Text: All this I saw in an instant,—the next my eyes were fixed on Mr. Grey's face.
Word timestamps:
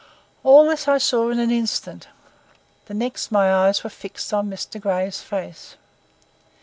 All 0.43 0.67
this 0.67 0.87
I 0.87 0.97
saw 0.97 1.29
in 1.29 1.37
an 1.37 1.51
instant,—the 1.51 2.91
next 2.95 3.31
my 3.31 3.53
eyes 3.53 3.83
were 3.83 3.89
fixed 3.91 4.33
on 4.33 4.49
Mr. 4.49 4.81
Grey's 4.81 5.21
face. 5.21 5.75